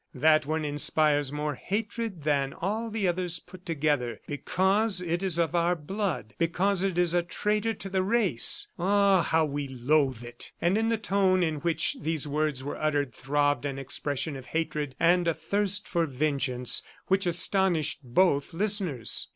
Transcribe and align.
That 0.15 0.47
one 0.47 0.65
inspires 0.65 1.31
more 1.31 1.53
hatred 1.53 2.23
than 2.23 2.53
all 2.55 2.89
the 2.89 3.07
others 3.07 3.37
put 3.39 3.67
together, 3.67 4.19
because 4.25 4.99
it 4.99 5.21
is 5.21 5.37
of 5.37 5.53
our 5.53 5.75
blood, 5.75 6.33
because 6.39 6.81
it 6.81 6.97
is 6.97 7.13
a 7.13 7.21
traitor 7.21 7.75
to 7.75 7.87
the 7.87 8.01
race.... 8.01 8.67
Ah, 8.79 9.21
how 9.21 9.45
we 9.45 9.67
loathe 9.67 10.23
it!" 10.23 10.53
And 10.59 10.75
in 10.75 10.89
the 10.89 10.97
tone 10.97 11.43
in 11.43 11.57
which 11.57 11.97
these 12.01 12.27
words 12.27 12.63
were 12.63 12.81
uttered 12.81 13.13
throbbed 13.13 13.63
an 13.63 13.77
expression 13.77 14.35
of 14.35 14.47
hatred 14.47 14.95
and 14.99 15.27
a 15.27 15.35
thirst 15.35 15.87
for 15.87 16.07
vengeance 16.07 16.81
which 17.05 17.27
astonished 17.27 17.99
both 18.03 18.55
listeners. 18.55 19.27